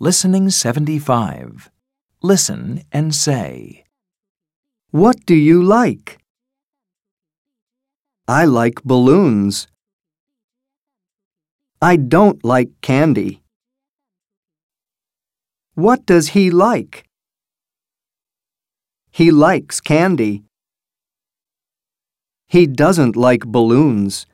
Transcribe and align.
Listening 0.00 0.48
75. 0.48 1.72
Listen 2.22 2.84
and 2.92 3.12
say. 3.12 3.82
What 4.92 5.26
do 5.26 5.34
you 5.34 5.60
like? 5.60 6.18
I 8.28 8.44
like 8.44 8.84
balloons. 8.84 9.66
I 11.82 11.96
don't 11.96 12.44
like 12.44 12.70
candy. 12.80 13.42
What 15.74 16.06
does 16.06 16.28
he 16.28 16.48
like? 16.52 17.02
He 19.10 19.32
likes 19.32 19.80
candy. 19.80 20.44
He 22.46 22.68
doesn't 22.68 23.16
like 23.16 23.44
balloons. 23.46 24.26